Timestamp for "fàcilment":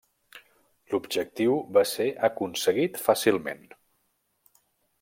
3.09-3.63